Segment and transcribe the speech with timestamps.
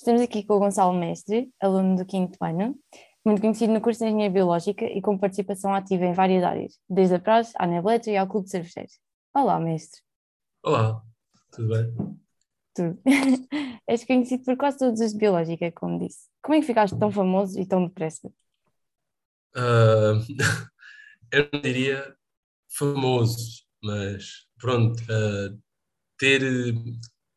[0.00, 2.74] Estamos aqui com o Gonçalo Mestre, aluno do quinto ano,
[3.22, 7.16] muito conhecido no curso de Engenharia Biológica e com participação ativa em várias áreas, desde
[7.16, 8.98] a praxe à Nebleta e ao Clube de Cervejeiros.
[9.34, 10.00] Olá, mestre.
[10.62, 11.02] Olá,
[11.52, 12.18] tudo bem?
[12.74, 12.98] Tudo.
[13.86, 16.30] És conhecido por quase todos os de Biológica, como disse.
[16.40, 18.32] Como é que ficaste tão famoso e tão depressa?
[19.54, 20.16] Uh,
[21.30, 22.16] eu não diria
[22.70, 25.60] famoso, mas pronto, uh,
[26.16, 26.40] ter,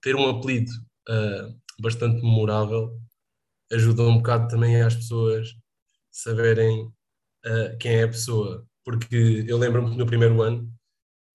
[0.02, 0.72] ter um apelido
[1.10, 3.00] uh, bastante memorável
[3.72, 5.50] ajuda um bocado também às pessoas
[6.12, 6.86] saberem
[7.46, 8.66] uh, quem é a pessoa.
[8.84, 10.72] Porque eu lembro-me que no primeiro ano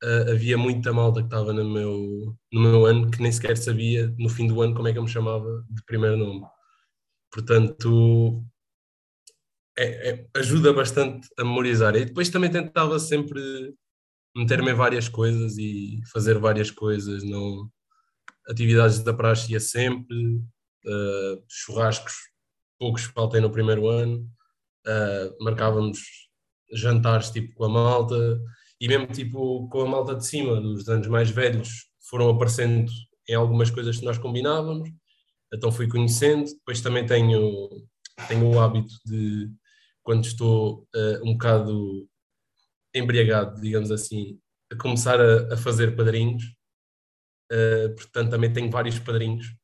[0.02, 4.14] uh, havia muita malta que estava no meu, no meu ano que nem sequer sabia
[4.18, 6.46] no fim do ano como é que eu me chamava de primeiro nome.
[7.32, 8.44] Portanto,
[9.78, 11.94] é, é, ajuda bastante a memorizar.
[11.96, 13.74] E depois também tentava sempre
[14.36, 17.22] meter-me em várias coisas e fazer várias coisas.
[17.24, 17.70] Não,
[18.48, 20.16] atividades da praxe ia sempre,
[20.86, 22.14] uh, churrascos,
[22.78, 24.28] poucos faltei no primeiro ano,
[24.86, 25.98] uh, marcávamos
[26.72, 28.40] jantares tipo com a malta
[28.80, 32.90] e mesmo tipo com a malta de cima, dos anos mais velhos, foram aparecendo
[33.28, 34.88] em algumas coisas que nós combinávamos,
[35.52, 37.68] então fui conhecendo, depois também tenho,
[38.26, 39.50] tenho o hábito de,
[40.02, 42.08] quando estou uh, um bocado
[42.94, 44.38] embriagado, digamos assim,
[44.72, 46.44] a começar a, a fazer padrinhos,
[47.52, 49.54] uh, portanto também tenho vários padrinhos,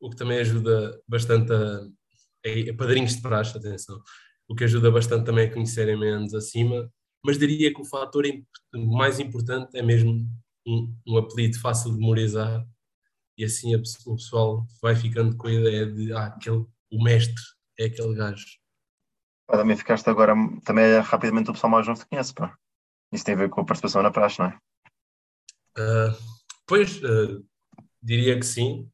[0.00, 1.80] o que também ajuda bastante a,
[2.70, 4.00] a, padrinhos de praxe, atenção,
[4.48, 6.90] o que ajuda bastante também a conhecerem menos acima,
[7.24, 8.24] mas diria que o fator
[8.74, 10.26] mais importante é mesmo
[10.66, 12.66] um, um apelido fácil de memorizar
[13.38, 17.42] e assim a, o pessoal vai ficando com a ideia de ah, aquele, o mestre
[17.78, 18.46] é aquele gajo.
[19.48, 22.56] também ficaste agora, também é rapidamente o pessoal mais novo que conhece, pá.
[23.12, 24.58] Isso tem a ver com a participação na praxe, não é?
[25.78, 26.16] Uh,
[26.66, 27.44] Pois, uh,
[28.02, 28.88] diria que sim.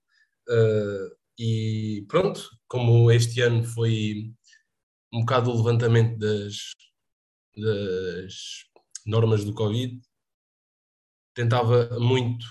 [0.49, 4.33] Uh, e pronto, como este ano foi
[5.13, 6.57] um bocado o levantamento das,
[7.57, 8.35] das
[9.07, 10.01] normas do Covid,
[11.35, 12.45] tentava muito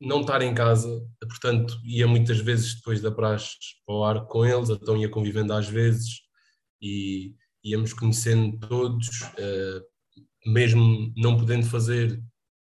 [0.00, 0.88] não estar em casa,
[1.20, 5.68] portanto, ia muitas vezes depois da praxe ao ar com eles, então ia convivendo às
[5.68, 6.20] vezes
[6.80, 7.34] e
[7.64, 9.84] íamos conhecendo todos, uh,
[10.46, 12.22] mesmo não podendo fazer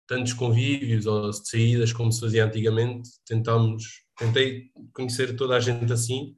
[0.09, 3.85] tantos convívios ou saídas como se fazia antigamente, tentámos,
[4.17, 6.35] tentei conhecer toda a gente assim,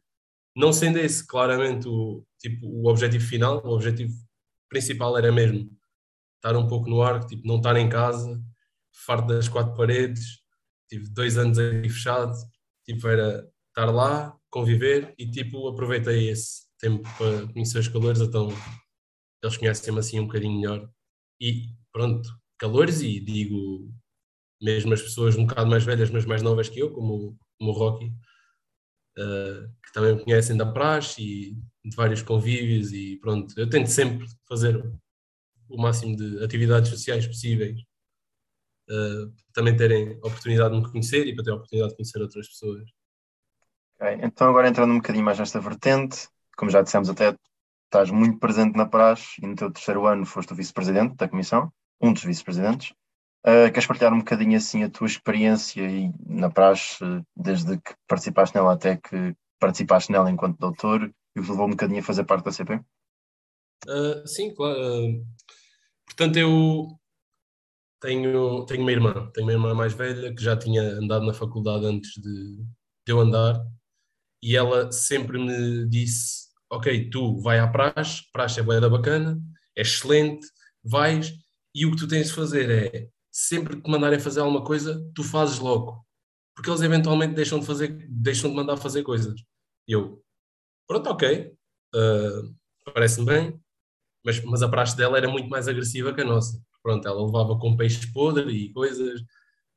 [0.56, 4.12] não sendo esse claramente o, tipo, o objetivo final, o objetivo
[4.68, 5.70] principal era mesmo
[6.36, 8.42] estar um pouco no ar, tipo, não estar em casa,
[8.92, 10.40] farto das quatro paredes,
[10.88, 12.34] tive dois anos aí fechado,
[12.84, 18.48] tipo, era estar lá, conviver e tipo, aproveitei esse tempo para conhecer os calores, então
[19.42, 20.90] eles conhecem-me assim um bocadinho melhor
[21.40, 23.90] e pronto, calores e digo
[24.62, 27.72] mesmo as pessoas um bocado mais velhas, mas mais novas que eu, como, como o
[27.72, 28.12] Rocky,
[29.18, 33.88] uh, que também me conhecem da praxe e de vários convívios e pronto, eu tento
[33.88, 34.84] sempre fazer
[35.68, 37.80] o máximo de atividades sociais possíveis
[38.90, 42.20] uh, também terem a oportunidade de me conhecer e para ter a oportunidade de conhecer
[42.20, 42.84] outras pessoas.
[43.96, 44.18] Okay.
[44.22, 47.34] Então agora entrando um bocadinho mais nesta vertente, como já dissemos até,
[47.84, 51.72] estás muito presente na praxe e no teu terceiro ano foste o vice-presidente da comissão
[52.00, 52.92] um dos vice-presidentes.
[53.46, 56.98] Uh, queres partilhar um bocadinho assim a tua experiência e na praxe,
[57.34, 62.00] desde que participaste nela até que participaste nela enquanto doutor e o levou um bocadinho
[62.00, 62.80] a fazer parte da CP?
[63.88, 64.78] Uh, sim, claro.
[64.78, 65.26] Uh,
[66.04, 66.88] portanto, eu
[68.00, 71.86] tenho, tenho uma irmã, tenho uma irmã mais velha que já tinha andado na faculdade
[71.86, 72.56] antes de,
[73.06, 73.58] de eu andar
[74.42, 79.40] e ela sempre me disse: Ok, tu vai à praxe, praxe é boa da bacana,
[79.76, 80.46] é excelente,
[80.82, 81.32] vais
[81.74, 85.00] e o que tu tens de fazer é, sempre que te mandarem fazer alguma coisa,
[85.14, 86.04] tu fazes logo.
[86.54, 89.40] Porque eles eventualmente deixam de fazer, deixam de mandar fazer coisas.
[89.88, 90.22] E eu,
[90.86, 91.52] pronto, ok,
[91.94, 92.54] uh,
[92.92, 93.60] parece-me bem,
[94.24, 96.60] mas, mas a praxe dela era muito mais agressiva que a nossa.
[96.82, 99.22] Pronto, ela levava com peixe podre e coisas,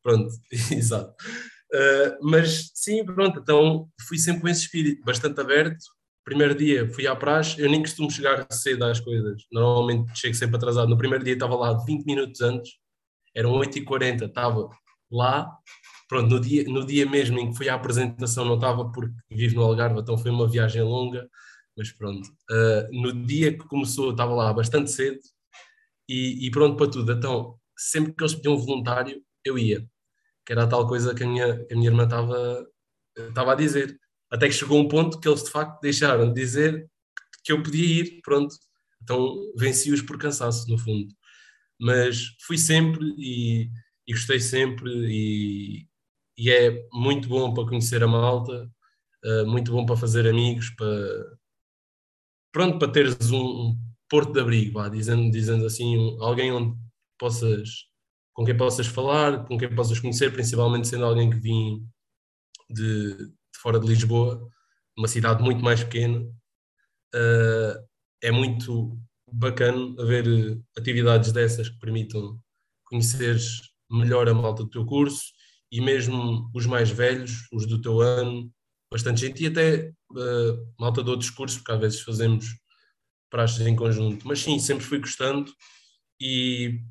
[0.01, 0.29] pronto,
[0.71, 1.13] exato.
[1.73, 5.83] Uh, mas sim, pronto, então fui sempre com esse espírito bastante aberto,
[6.23, 10.57] primeiro dia fui à praxe, eu nem costumo chegar cedo às coisas, normalmente chego sempre
[10.57, 10.89] atrasado.
[10.89, 12.71] No primeiro dia estava lá 20 minutos antes,
[13.35, 14.69] eram 8h40, estava
[15.11, 15.49] lá.
[16.07, 19.55] Pronto, no dia, no dia mesmo em que fui à apresentação não estava porque vivo
[19.55, 21.27] no Algarve, então foi uma viagem longa,
[21.77, 22.27] mas pronto.
[22.51, 25.19] Uh, no dia que começou estava lá bastante cedo
[26.07, 27.11] e, e, pronto para tudo.
[27.11, 29.85] Então, sempre que eles pediam um voluntário, eu ia,
[30.45, 32.67] que era a tal coisa que a minha, a minha irmã estava,
[33.17, 33.97] estava a dizer
[34.33, 36.89] até que chegou um ponto que eles de facto deixaram de dizer
[37.44, 38.56] que eu podia ir, pronto.
[39.03, 41.13] Então venci-os por cansaço, no fundo.
[41.80, 43.69] Mas fui sempre e,
[44.07, 45.88] e gostei sempre e,
[46.38, 48.69] e, é muito bom para conhecer a malta.
[49.25, 51.38] uh, muito bom para fazer amigos, para,
[52.51, 53.77] pronto, para teres um, um
[54.09, 56.75] porto de abrigo, vá, dizendo, dizendo assim, um, alguém onde
[57.19, 57.69] possas,
[58.33, 61.88] com quem possas falar, com quem possas conhecer, principalmente sendo alguém que vim
[62.69, 63.31] de,
[63.63, 64.45] fora de Lisboa,
[64.98, 66.19] uma cidade muito mais pequena.
[67.15, 67.88] Uh,
[68.21, 69.00] é muito
[69.31, 70.25] bacana haver
[70.77, 72.38] atividades dessas que permitam
[72.83, 75.31] conheceres melhor a malta do teu curso
[75.71, 78.51] e mesmo os mais velhos, os do teu ano,
[78.92, 82.45] bastante gente, e até uh, malta de outros cursos, porque às vezes fazemos
[83.31, 84.27] praxes em conjunto.
[84.27, 85.51] Mas sim, sempre fui gostando
[86.19, 86.81] e,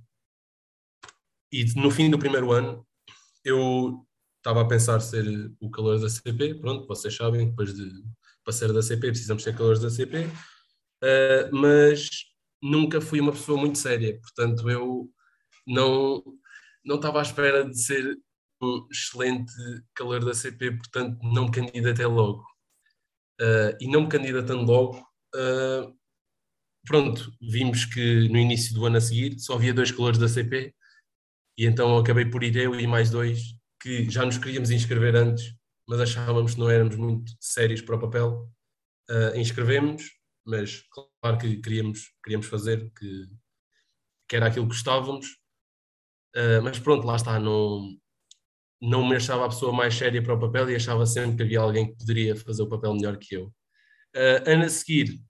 [1.53, 2.85] e no fim do primeiro ano
[3.45, 4.05] eu
[4.43, 5.25] estava a pensar ser
[5.61, 7.89] o calor da CP, pronto, vocês sabem, depois de
[8.45, 10.31] passar da CP precisamos ser calores da CP, uh,
[11.05, 12.11] eh, mas
[12.61, 15.09] nunca fui uma pessoa muito séria, portanto eu
[15.67, 16.23] não,
[16.85, 18.19] não estava à espera de ser
[18.61, 19.53] um excelente
[19.95, 22.45] calor da CP, portanto não me candidatei logo.
[23.41, 24.99] Uh, e não me candidatando logo,
[25.35, 25.97] uh,
[26.87, 30.75] pronto, vimos que no início do ano a seguir só havia dois calores da CP,
[31.59, 35.53] e então acabei por ir eu e mais dois que já nos queríamos inscrever antes,
[35.89, 38.49] mas achávamos que não éramos muito sérios para o papel.
[39.11, 40.05] Uh, inscrevemos,
[40.47, 40.85] mas
[41.21, 43.27] claro que queríamos, queríamos fazer, que,
[44.29, 45.27] que era aquilo que gostávamos,
[46.37, 47.89] uh, mas pronto, lá está, não,
[48.81, 51.61] não me achava a pessoa mais séria para o papel e achava sempre que havia
[51.61, 53.47] alguém que poderia fazer o papel melhor que eu.
[54.15, 55.21] Uh, ano a seguir,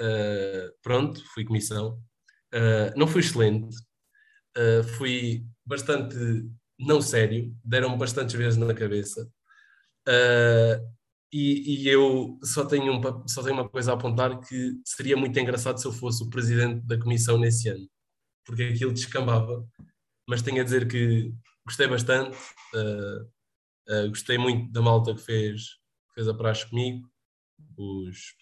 [0.00, 2.02] uh, pronto, fui comissão.
[2.54, 3.76] Uh, não fui excelente,
[4.96, 6.16] fui bastante
[6.80, 9.30] não sério, deram-me bastantes vezes na cabeça.
[11.32, 15.38] E, e, eu só tenho, um, só tenho uma coisa a apontar que seria muito
[15.38, 17.88] engraçado se eu fosse o presidente da comissão nesse ano,
[18.44, 19.64] porque aquilo descambava.
[20.28, 21.32] Mas tenho a dizer que
[21.64, 22.36] gostei bastante,
[22.74, 23.22] uh,
[23.94, 25.74] uh, gostei muito da malta que fez,
[26.08, 27.08] que fez a praxe comigo,
[27.76, 28.34] os,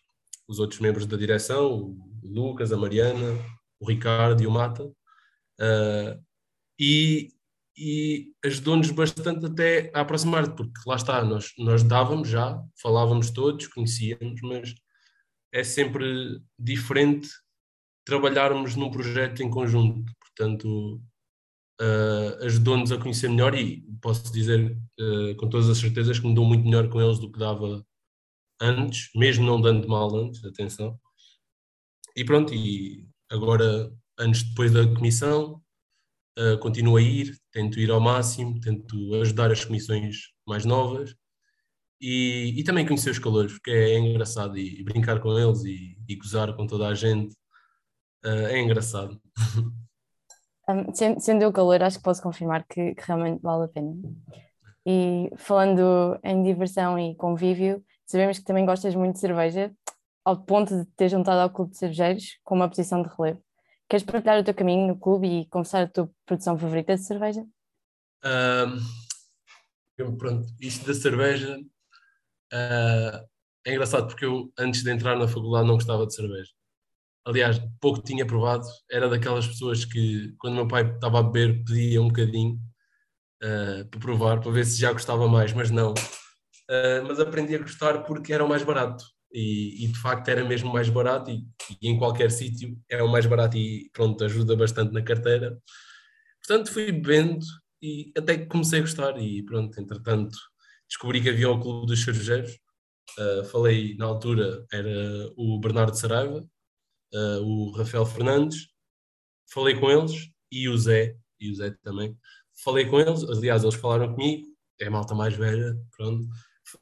[0.48, 3.38] os outros membros da direção, o Lucas, a Mariana,
[3.78, 6.24] o Ricardo e o Mata, uh,
[6.80, 7.34] e,
[7.78, 13.68] e ajudou-nos bastante até a aproximar, porque lá está, nós, nós dávamos já, falávamos todos,
[13.68, 14.74] conhecíamos, mas
[15.52, 17.28] é sempre diferente
[18.04, 21.00] trabalharmos num projeto em conjunto, portanto
[21.80, 26.34] uh, ajudou-nos a conhecer melhor e posso dizer uh, com todas as certezas que me
[26.34, 27.86] dou muito melhor com eles do que dava
[28.60, 30.98] antes, mesmo não dando mal antes, atenção.
[32.16, 35.62] E pronto, e agora, anos depois da comissão,
[36.38, 41.14] uh, continuo a ir, tento ir ao máximo, tento ajudar as comissões mais novas
[42.00, 45.98] e, e também conhecer os calores, porque é, engraçado e, e, brincar com eles e,
[46.08, 47.34] e gozar com toda a gente
[48.24, 49.20] uh, é engraçado.
[50.68, 53.96] Um, sendo eu calor, acho que posso confirmar que, que, realmente vale a pena.
[54.86, 59.72] E falando em diversão e convívio, sabemos que também gostas muito de cerveja,
[60.24, 63.42] ao ponto de ter juntado ao Clube de Cervejeiros com uma posição de relevo.
[63.88, 67.46] Queres partilhar o teu caminho no clube e confessar a tua produção favorita de cerveja?
[68.24, 71.58] Um, pronto, isto da cerveja
[72.52, 73.28] uh,
[73.64, 76.50] é engraçado porque eu, antes de entrar na faculdade, não gostava de cerveja
[77.28, 82.00] aliás, pouco tinha provado, era daquelas pessoas que, quando meu pai estava a beber, pedia
[82.00, 82.58] um bocadinho
[83.42, 85.92] uh, para provar, para ver se já gostava mais, mas não.
[85.92, 89.04] Uh, mas aprendi a gostar porque era o mais barato.
[89.32, 91.46] E, e de facto era mesmo mais barato e,
[91.82, 95.58] e em qualquer sítio é o mais barato e pronto, ajuda bastante na carteira.
[96.40, 97.44] Portanto fui bebendo
[97.82, 100.36] e até que comecei a gostar e pronto, entretanto
[100.88, 102.58] descobri que havia o Clube dos Cervejeiros,
[103.18, 106.40] uh, falei na altura, era o Bernardo Saraiva,
[107.14, 108.68] uh, o Rafael Fernandes,
[109.52, 112.16] falei com eles e o Zé, e o Zé também.
[112.64, 114.46] Falei com eles, aliás, eles falaram comigo,
[114.80, 116.26] é malta mais velha, pronto.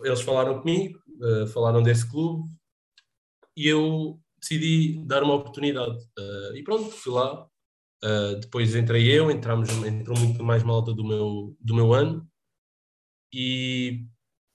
[0.03, 2.49] Eles falaram comigo, uh, falaram desse clube
[3.57, 5.97] e eu decidi dar uma oportunidade.
[6.19, 7.47] Uh, e pronto, fui lá.
[8.05, 12.29] Uh, depois entrei eu, entramos, entrou muito mais malta do meu, do meu ano.
[13.33, 14.07] E,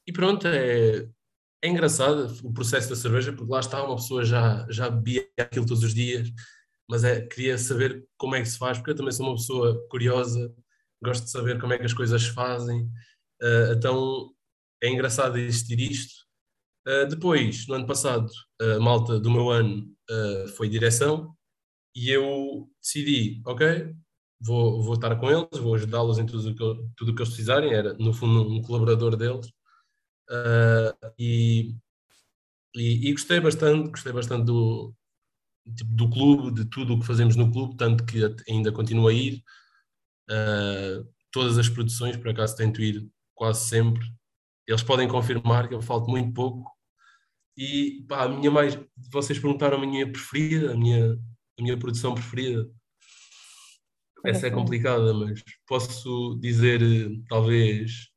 [0.08, 1.08] e pronto, é,
[1.64, 5.66] é engraçado o processo da cerveja, porque lá está, uma pessoa já, já bebia aquilo
[5.66, 6.30] todos os dias,
[6.90, 9.88] mas é, queria saber como é que se faz, porque eu também sou uma pessoa
[9.90, 10.54] curiosa,
[11.04, 12.84] gosto de saber como é que as coisas se fazem,
[13.42, 14.32] uh, então
[14.82, 16.14] é engraçado existir isto.
[16.88, 18.28] Uh, depois, no ano passado,
[18.60, 21.36] a malta do meu ano uh, foi direção
[21.96, 23.94] e eu decidi, ok,
[24.40, 27.94] vou, vou estar com eles, vou ajudá-los em tudo o tudo que eles precisarem, era
[27.96, 29.52] no fundo um colaborador deles
[30.32, 31.76] Uh, e,
[32.74, 34.96] e, e, gostei bastante, gostei bastante do,
[35.76, 38.20] tipo, do clube, de tudo o que fazemos no clube, tanto que
[38.50, 39.44] ainda continuo a ir.
[41.32, 44.06] Todas as produções, por acaso tento ir quase sempre.
[44.68, 46.70] Eles podem confirmar que eu falto muito pouco.
[47.58, 48.80] E pá, a minha mais.
[49.12, 52.70] Vocês perguntaram a minha preferida, a minha, a minha produção preferida.
[54.26, 56.82] Essa é complicada, mas posso dizer,
[57.28, 58.10] talvez.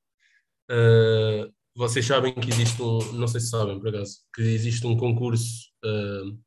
[0.70, 3.12] Uh, vocês sabem que existe um.
[3.12, 6.38] Não sei se sabem, por acaso, que existe um concurso uh,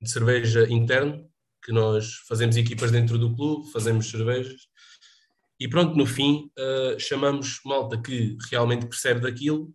[0.00, 1.28] de cerveja interno,
[1.62, 4.67] que nós fazemos equipas dentro do clube, fazemos cervejas
[5.60, 9.74] e pronto, no fim, uh, chamamos malta que realmente percebe daquilo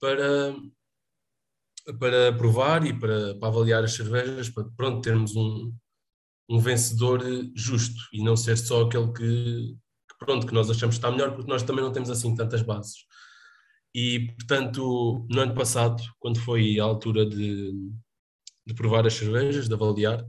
[0.00, 0.54] para,
[1.98, 5.74] para provar e para, para avaliar as cervejas, para pronto, termos um,
[6.48, 7.22] um vencedor
[7.54, 9.74] justo e não ser só aquele que,
[10.08, 12.62] que, pronto, que nós achamos que está melhor, porque nós também não temos assim tantas
[12.62, 13.04] bases.
[13.94, 17.72] E, portanto, no ano passado, quando foi a altura de,
[18.66, 20.24] de provar as cervejas, de avaliar,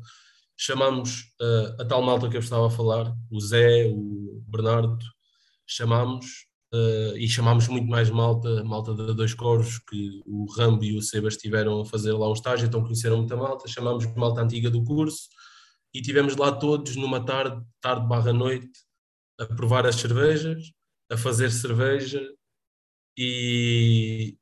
[0.57, 5.03] chamámos uh, a tal malta que eu estava a falar, o Zé, o Bernardo,
[5.67, 10.97] chamámos uh, e chamámos muito mais malta, malta de dois coros, que o Rambo e
[10.97, 14.69] o Sebas estiveram a fazer lá um estágio, então conheceram muita malta, chamámos malta antiga
[14.69, 15.27] do curso
[15.93, 18.69] e tivemos lá todos numa tarde, tarde barra noite,
[19.39, 20.71] a provar as cervejas,
[21.09, 22.21] a fazer cerveja
[23.17, 24.37] e,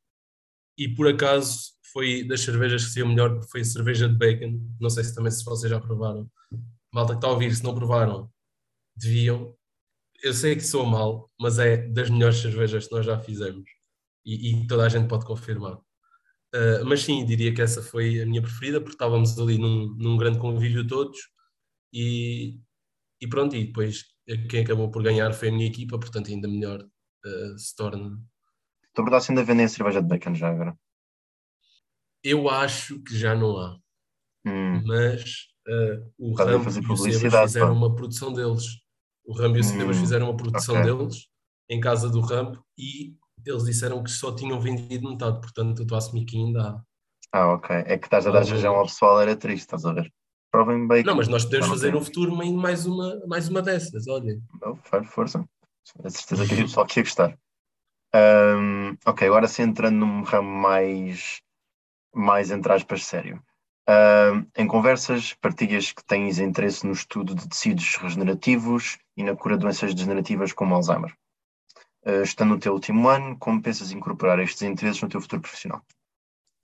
[0.78, 4.60] e por acaso foi das cervejas que saiu melhor, foi a cerveja de bacon.
[4.82, 6.30] Não sei se também se vocês já provaram.
[6.92, 8.30] Malta que está a ouvir, se não provaram,
[8.96, 9.56] deviam.
[10.24, 13.70] Eu sei que sou mal, mas é das melhores cervejas que nós já fizemos.
[14.26, 15.78] E, e toda a gente pode confirmar.
[16.56, 20.18] Uh, mas sim, diria que essa foi a minha preferida, porque estávamos ali num, num
[20.18, 21.18] grande convívio todos.
[21.92, 22.60] E,
[23.22, 24.06] e pronto, e depois
[24.50, 28.18] quem acabou por ganhar foi a minha equipa, portanto ainda melhor uh, se torna.
[28.88, 30.78] Estou a verdade, ainda vendem cerveja de bacon já agora.
[32.24, 33.78] Eu acho que já não há.
[34.46, 34.84] Hum.
[34.86, 37.74] Mas uh, o Rambo e o Sebas fizeram pá.
[37.74, 38.66] uma produção deles.
[39.26, 40.00] O Rambo e o Sebas hum.
[40.00, 40.86] fizeram uma produção okay.
[40.86, 41.28] deles
[41.70, 43.16] em casa do Rambo e
[43.46, 46.82] eles disseram que só tinham vendido metade, portanto eu estou a assumir que ainda há.
[47.32, 47.76] Ah, ok.
[47.88, 50.12] É que estás a dar já ao pessoal, era triste, estás a ver?
[50.52, 51.04] Provem bem.
[51.04, 54.40] Não, mas nós podemos fazer no futuro mais uma, mais uma dessas, olha.
[54.62, 55.44] Não, faz força.
[56.04, 57.38] A certeza que o pessoal que ia gostar.
[58.16, 61.42] Um, ok, agora se entrando num ramo mais
[62.14, 63.44] mais, entre aspas, sério.
[63.90, 69.58] Uh, em conversas, partilhas que tens interesse no estudo de tecidos regenerativos e na cura
[69.58, 71.14] de doenças degenerativas como Alzheimer.
[72.06, 75.86] Uh, estando no teu último ano, como pensas incorporar estes interesses no teu futuro profissional?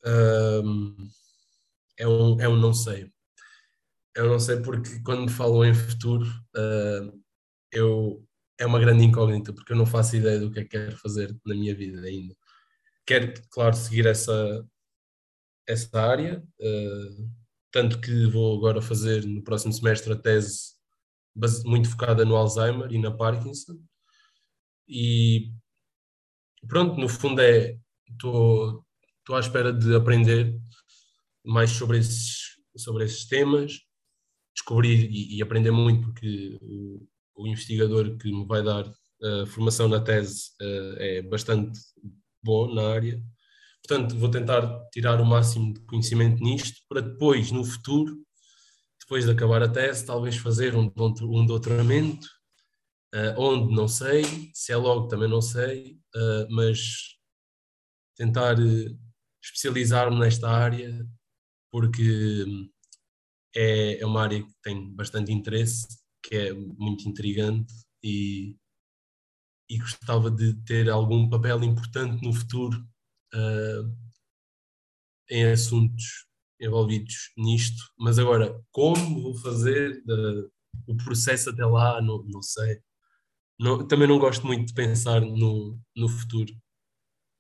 [0.06, 0.96] Um,
[1.98, 3.12] é, um, é um não sei.
[4.15, 6.25] Eu não sei porque quando me falam em futuro,
[6.56, 7.22] uh,
[7.72, 8.25] eu,
[8.58, 11.36] é uma grande incógnita, porque eu não faço ideia do que é que quero fazer
[11.46, 12.36] na minha vida ainda.
[13.06, 14.65] Quero, claro, seguir essa,
[15.70, 17.30] essa área, uh,
[17.72, 20.74] tanto que vou agora fazer no próximo semestre a tese
[21.64, 23.80] muito focada no Alzheimer e na Parkinson.
[24.88, 25.52] E
[26.68, 27.78] pronto, no fundo é
[28.12, 28.84] estou
[29.32, 30.60] à espera de aprender
[31.46, 33.80] mais sobre esses, sobre esses temas,
[34.56, 39.88] descobrir e, e aprender muito, porque o, o, investigador que me vai dar a formação
[39.88, 41.80] na tese uh, é bastante
[42.44, 43.24] bom na área
[43.86, 48.18] Portanto, vou tentar tirar o máximo de conhecimento nisto para depois, no futuro,
[49.00, 52.28] depois de acabar a tese, talvez fazer um, um doutoramento,
[53.16, 57.18] uh, onde não sei, se é logo também não sei, uh, mas
[58.16, 59.00] tentar uh,
[59.44, 61.08] especializar-me nesta área,
[61.72, 62.70] porque hum,
[63.56, 65.88] é, é uma área que tem bastante interesse,
[66.22, 68.56] que é muito intrigante e,
[69.70, 72.88] e gostava de ter algum papel importante no futuro
[73.34, 73.96] uh,
[75.30, 76.28] em assuntos
[76.60, 80.52] envolvidos nisto, mas agora, como vou fazer uh,
[80.88, 82.82] o processo até lá, não, não sei.
[83.60, 86.54] Não, também não gosto muito de pensar no, no futuro.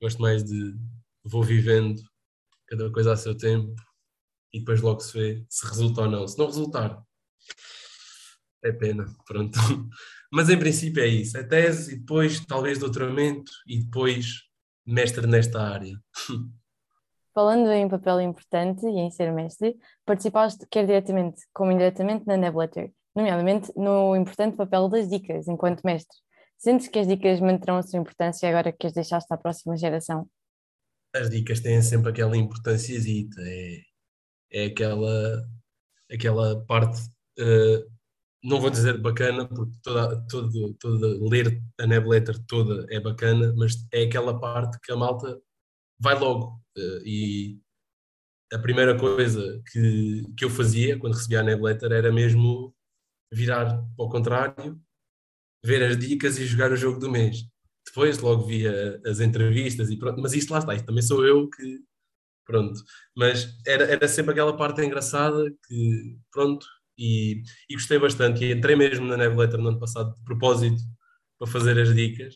[0.01, 0.75] Gosto mais de
[1.23, 2.01] vou vivendo
[2.67, 3.75] cada coisa a seu tempo
[4.53, 6.27] e depois logo se vê se resulta ou não.
[6.27, 7.01] Se não resultar,
[8.63, 9.57] é pena, pronto.
[10.31, 14.43] Mas em princípio é isso, é tese e depois talvez doutoramento e depois
[14.89, 15.95] mestre nesta área.
[17.33, 22.91] Falando em papel importante e em ser mestre, participaste quer diretamente como indiretamente na Nebletter,
[23.15, 26.17] nomeadamente no importante papel das dicas enquanto mestre.
[26.57, 30.27] Sentes que as dicas manterão a sua importância agora que as deixaste à próxima geração?
[31.15, 33.79] As dicas têm sempre aquela importância, é,
[34.51, 35.47] é aquela,
[36.11, 36.99] aquela parte
[37.39, 37.98] uh,
[38.43, 43.73] não vou dizer bacana, porque toda, todo, toda, ler a newsletter toda é bacana, mas
[43.91, 45.39] é aquela parte que a malta
[45.99, 46.61] vai logo.
[46.77, 47.59] Eh, e
[48.53, 52.75] a primeira coisa que, que eu fazia quando recebia a newsletter era mesmo
[53.31, 54.79] virar ao contrário,
[55.63, 57.43] ver as dicas e jogar o jogo do mês.
[57.85, 61.49] depois logo via as entrevistas e pronto, mas isto lá está, isto também sou eu
[61.49, 61.79] que,
[62.45, 62.81] pronto,
[63.15, 66.65] mas era, era sempre aquela parte engraçada que, pronto,
[66.99, 70.81] e, e gostei bastante, e entrei mesmo na Newsletter no ano passado de propósito
[71.37, 72.35] para fazer as dicas,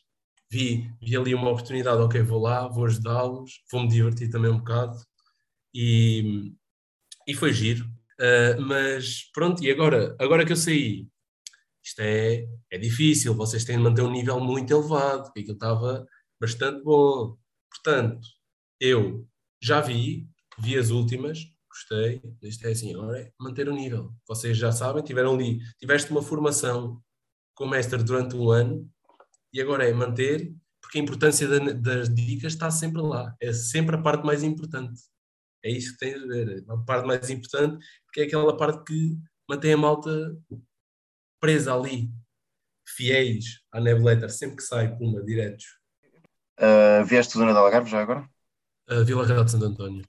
[0.50, 4.98] vi, vi ali uma oportunidade, ok, vou lá, vou ajudá-los, vou-me divertir também um bocado,
[5.76, 6.54] e,
[7.28, 11.08] e foi giro, uh, mas pronto, e agora, agora que eu saí,
[11.84, 16.06] isto é, é difícil, vocês têm de manter um nível muito elevado, porque aquilo estava
[16.40, 17.38] bastante bom.
[17.70, 18.26] Portanto,
[18.80, 19.28] eu
[19.62, 20.28] já vi,
[20.58, 21.40] vi as últimas,
[21.74, 24.14] gostei, isto é assim, agora é manter o nível.
[24.28, 27.02] Vocês já sabem, tiveram ali, tiveste uma formação
[27.56, 28.90] com o mestre durante um ano
[29.52, 34.02] e agora é manter, porque a importância das dicas está sempre lá, é sempre a
[34.02, 35.02] parte mais importante.
[35.64, 39.18] É isso que tens de ver, a parte mais importante, porque é aquela parte que
[39.50, 40.38] mantém a malta
[41.40, 42.12] presa ali,
[42.86, 45.66] fiéis à newsletter, sempre que sai, puma, diretos.
[46.60, 48.30] Uh, vieste zona do Algarve já agora?
[48.90, 50.04] Uh, Vila Real de Santo António.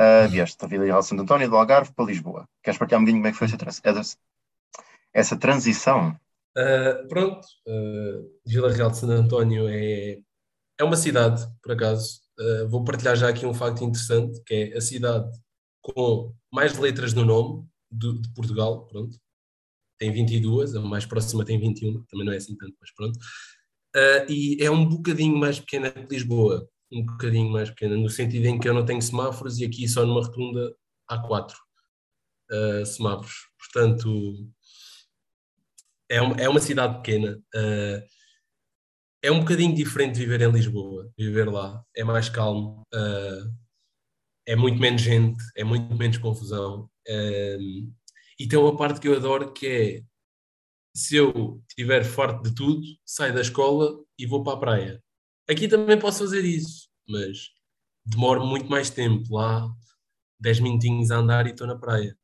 [0.00, 2.48] Uh, vieste da Vila Real Santo António, do Algarve para Lisboa.
[2.62, 4.16] Queres partilhar um bocadinho como é que foi essa,
[5.12, 6.18] essa transição?
[6.56, 10.18] Uh, pronto, uh, Vila Real de Santo António é,
[10.78, 12.20] é uma cidade, por acaso.
[12.38, 15.30] Uh, vou partilhar já aqui um facto interessante, que é a cidade
[15.80, 19.16] com mais letras no nome de, de Portugal, pronto
[19.98, 23.18] tem 22, a mais próxima tem 21, também não é assim tanto, mas pronto.
[23.96, 28.46] Uh, e é um bocadinho mais pequena que Lisboa, um bocadinho mais pequena, no sentido
[28.46, 30.74] em que eu não tenho semáforos e aqui só numa rotunda
[31.08, 31.56] há quatro
[32.50, 33.48] uh, semáforos.
[33.58, 34.48] Portanto,
[36.08, 37.42] é uma, é uma cidade pequena.
[37.54, 38.02] Uh,
[39.22, 41.82] é um bocadinho diferente viver em Lisboa, viver lá.
[41.96, 42.82] É mais calmo,
[44.46, 46.90] é muito menos gente, é muito menos confusão.
[48.38, 50.02] E tem uma parte que eu adoro que é
[50.94, 55.04] se eu estiver farto de tudo, saio da escola e vou para a praia.
[55.48, 57.50] Aqui também posso fazer isso, mas
[58.04, 59.68] demoro muito mais tempo lá,
[60.40, 62.16] 10 minutinhos a andar e estou na praia.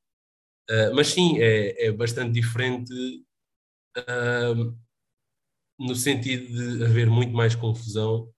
[0.70, 2.92] Uh, mas sim, é, é bastante diferente
[3.98, 4.78] uh,
[5.78, 6.46] no sentido
[6.78, 8.32] de haver muito mais confusão.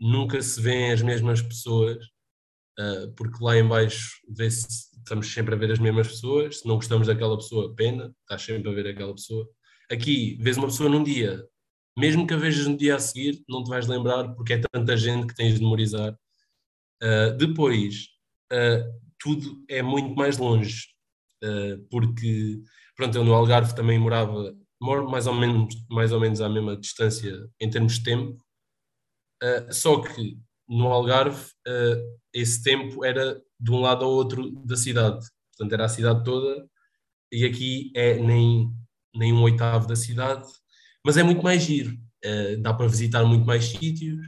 [0.00, 2.04] Nunca se vêem as mesmas pessoas,
[2.78, 4.66] uh, porque lá embaixo vê-se
[4.98, 6.60] estamos sempre a ver as mesmas pessoas.
[6.60, 9.48] Se não gostamos daquela pessoa, pena, estás sempre a ver aquela pessoa.
[9.90, 11.44] Aqui, vês uma pessoa num dia,
[11.98, 14.96] mesmo que a vejas no dia a seguir, não te vais lembrar porque é tanta
[14.96, 16.16] gente que tens de memorizar.
[17.02, 18.08] Uh, depois,
[18.52, 20.86] uh, tudo é muito mais longe,
[21.42, 22.62] uh, porque,
[22.96, 26.76] pronto, eu no Algarve também morava, moro mais ou menos, mais ou menos à mesma
[26.76, 28.42] distância em termos de tempo,
[29.70, 31.50] só que no Algarve
[32.32, 35.26] esse tempo era de um lado ao outro da cidade.
[35.50, 36.68] Portanto, era a cidade toda
[37.32, 38.70] e aqui é nem,
[39.14, 40.48] nem um oitavo da cidade,
[41.04, 41.96] mas é muito mais giro.
[42.24, 44.26] Uh, dá para visitar muito mais sítios,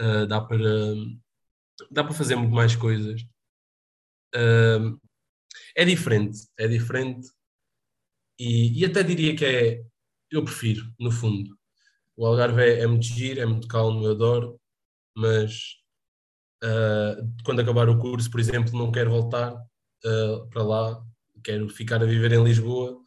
[0.00, 0.58] uh, dá, para,
[1.90, 3.22] dá para fazer muito mais coisas.
[4.34, 4.98] Uh,
[5.76, 7.28] é diferente, é diferente
[8.38, 9.84] e, e, até diria que é,
[10.30, 11.56] eu prefiro, no fundo.
[12.16, 14.60] O Algarve é, é muito giro, é muito calmo, eu adoro,
[15.16, 15.82] mas
[16.62, 21.04] Uh, quando acabar o curso, por exemplo, não quero voltar uh, para lá,
[21.42, 23.01] quero ficar a viver em Lisboa,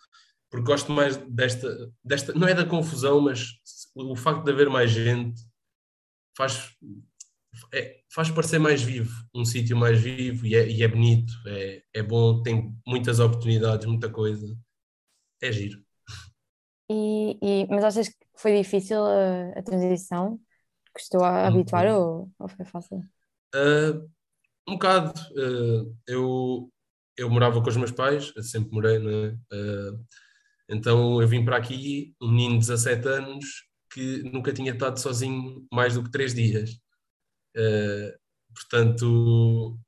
[0.56, 3.60] porque gosto mais desta, desta, não é da confusão, mas
[3.94, 5.41] o facto de haver mais gente
[6.38, 6.74] faz,
[7.74, 11.84] é, faz parecer mais vivo, um sítio mais vivo e é, e é bonito, é,
[11.94, 14.48] é bom, tem muitas oportunidades, muita coisa,
[15.41, 15.84] é giro.
[16.89, 20.39] E, e, mas achas que foi difícil a, a transição?
[20.94, 23.00] Custou a habituar ou, ou foi fácil?
[23.54, 24.10] Uh,
[24.65, 25.20] um bocado.
[25.32, 26.72] Uh, eu,
[27.18, 29.38] eu morava com os meus pais, sempre morei, né?
[29.52, 30.06] Uh,
[30.69, 33.45] então eu vim para aqui, um menino de 17 anos,
[33.91, 36.71] que nunca tinha estado sozinho mais do que três dias.
[37.56, 38.12] Uh,
[38.54, 39.80] portanto,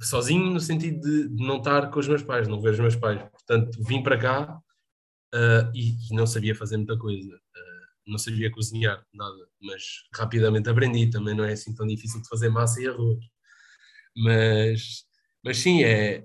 [0.00, 3.20] sozinho no sentido de, não estar com os meus pais, não ver os meus pais.
[3.30, 4.58] Portanto, vim para cá
[5.34, 7.38] uh, e, e, não sabia fazer muita coisa
[8.06, 9.82] não sabia cozinhar nada, mas
[10.14, 13.24] rapidamente aprendi, também não é assim tão difícil de fazer massa e arroz.
[14.16, 15.04] Mas,
[15.42, 16.24] mas sim, é,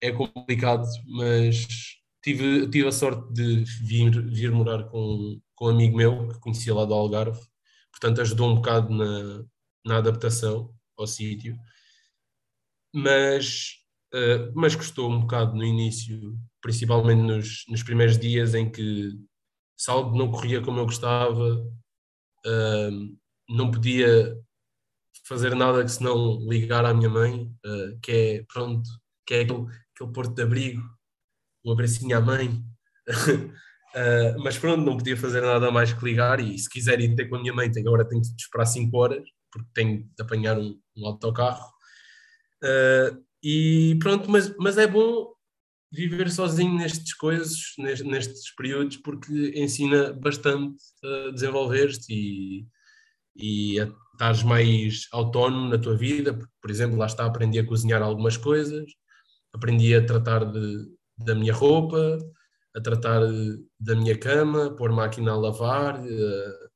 [0.00, 1.66] é complicado, mas
[2.22, 6.74] tive, tive a sorte de vir, vir morar com, com um amigo meu que conhecia
[6.74, 7.40] lá do Algarve,
[7.90, 9.44] portanto ajudou um bocado na,
[9.84, 11.56] na adaptação ao sítio,
[12.94, 13.76] mas,
[14.14, 19.12] uh, mas custou um bocado no início, principalmente nos, nos primeiros dias em que
[19.76, 21.54] se algo não corria como eu gostava,
[22.46, 24.36] uh, não podia
[25.26, 28.88] fazer nada que senão ligar à minha mãe, uh, que é, pronto,
[29.26, 30.82] que é aquele, aquele porto de abrigo,
[31.64, 32.48] um abracinho à mãe.
[33.08, 37.28] Uh, mas pronto, não podia fazer nada mais que ligar e se quiser ir ter
[37.28, 40.58] com a minha mãe, tenho, agora tenho que esperar 5 horas, porque tenho de apanhar
[40.58, 41.66] um, um autocarro.
[42.62, 45.32] Uh, e pronto, mas, mas é bom
[45.92, 52.66] viver sozinho nestes coisas, nestes, nestes períodos, porque ensina bastante a desenvolver-te e,
[53.36, 56.38] e a estares mais autónomo na tua vida.
[56.60, 58.84] Por exemplo, lá está, aprendi a cozinhar algumas coisas,
[59.52, 60.86] aprendi a tratar de,
[61.24, 62.18] da minha roupa,
[62.74, 63.20] a tratar
[63.78, 66.68] da minha cama, pôr máquina a lavar, a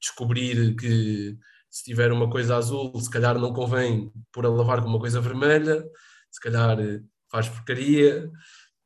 [0.00, 1.36] descobrir que
[1.70, 5.20] se tiver uma coisa azul, se calhar não convém pôr a lavar com uma coisa
[5.20, 5.84] vermelha,
[6.30, 6.76] se calhar
[7.30, 8.30] faz porcaria.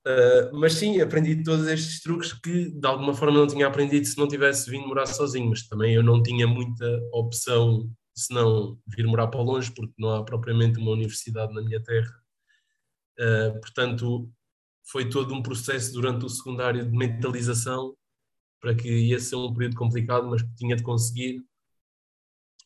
[0.07, 4.18] Uh, mas sim, aprendi todos estes truques que de alguma forma não tinha aprendido se
[4.18, 9.07] não tivesse vindo morar sozinho, mas também eu não tinha muita opção se não vir
[9.07, 12.14] morar para longe, porque não há propriamente uma universidade na minha terra.
[13.18, 14.31] Uh, portanto,
[14.84, 17.96] foi todo um processo durante o secundário de mentalização
[18.60, 21.44] para que ia ser um período complicado, mas que tinha de conseguir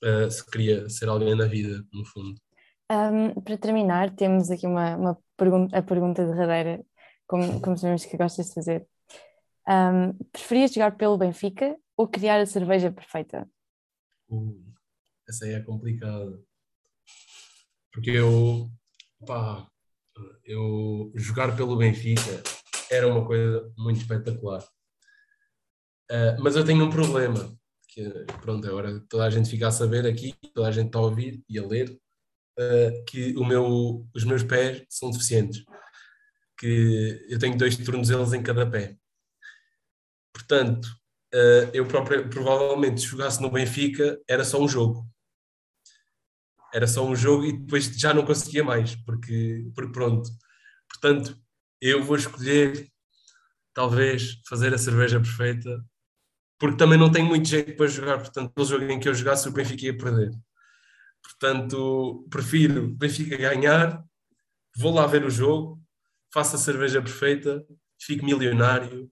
[0.05, 2.35] uh, se queria ser alguém na vida, no fundo.
[2.91, 6.83] Um, para terminar, temos aqui uma, uma pergunta, a pergunta derradeira
[7.27, 8.89] como, como sabemos que gostas de fazer.
[9.69, 13.49] Um, preferias jogar pelo Benfica ou criar a cerveja perfeita?
[14.31, 14.73] Uh,
[15.29, 16.41] essa aí é complicada.
[17.93, 18.71] Porque eu,
[19.27, 19.69] pá,
[20.45, 22.43] eu jogar pelo Benfica
[22.91, 24.63] era uma coisa muito espetacular.
[26.11, 27.55] Uh, mas eu tenho um problema,
[27.89, 28.03] que
[28.41, 31.43] pronto, agora toda a gente fica a saber aqui, toda a gente está a ouvir
[31.49, 31.91] e a ler,
[32.59, 35.65] uh, que o meu, os meus pés são deficientes
[36.59, 38.97] que eu tenho dois tornozelos em cada pé.
[40.33, 40.89] Portanto,
[41.33, 45.07] eh, eu próprio, provavelmente, se jogasse no Benfica, era só um jogo.
[46.73, 50.29] Era só um jogo e depois já não conseguia mais, porque, porque pronto.
[50.89, 51.37] Portanto,
[51.81, 52.89] eu vou escolher,
[53.75, 55.83] talvez, fazer a cerveja perfeita,
[56.59, 58.19] porque também não tenho muito jeito para jogar.
[58.19, 60.31] Portanto, pelo jogo em que eu jogasse, o Benfica ia perder.
[61.23, 64.05] Portanto, prefiro Benfica ganhar,
[64.77, 65.81] vou lá ver o jogo,
[66.33, 67.65] faço a cerveja perfeita,
[68.01, 69.11] fico milionário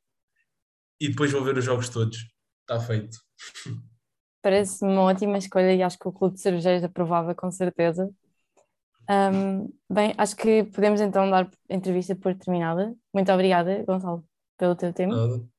[1.00, 2.18] e depois vou ver os jogos todos.
[2.62, 3.18] Está feito.
[4.46, 8.08] Parece-me uma ótima escolha e acho que o Clube de Cervejeiros aprovava com certeza.
[9.10, 12.94] Um, bem, acho que podemos então dar a entrevista por terminada.
[13.12, 14.24] Muito obrigada, Gonçalo,
[14.56, 15.16] pelo teu tempo.
[15.16, 15.55] Nada.